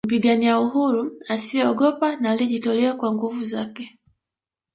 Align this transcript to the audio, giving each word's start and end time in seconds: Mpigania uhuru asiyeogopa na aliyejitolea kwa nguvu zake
Mpigania 0.07 0.59
uhuru 0.59 1.11
asiyeogopa 1.33 2.15
na 2.15 2.31
aliyejitolea 2.31 2.93
kwa 2.93 3.13
nguvu 3.15 3.43
zake 3.43 3.97